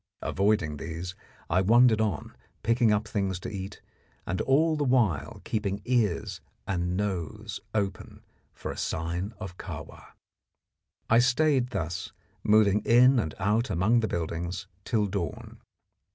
Avoiding 0.23 0.77
these, 0.77 1.13
I 1.47 1.61
wandered 1.61 2.01
on, 2.01 2.35
picking 2.63 2.91
up 2.91 3.07
things 3.07 3.39
to 3.41 3.51
eat, 3.51 3.83
and 4.25 4.41
all 4.41 4.75
the 4.75 4.83
while 4.83 5.41
keeping 5.43 5.79
ears 5.85 6.41
and 6.65 6.97
nose 6.97 7.59
open 7.75 8.23
for 8.51 8.71
a 8.71 8.77
sign 8.77 9.31
of 9.37 9.59
Kahwa. 9.59 10.13
I 11.07 11.19
stayed 11.19 11.67
thus, 11.69 12.13
moving 12.41 12.79
in 12.81 13.19
and 13.19 13.35
out 13.37 13.69
among 13.69 13.99
the 13.99 14.07
buildings, 14.07 14.65
till 14.85 15.05
dawn. 15.05 15.61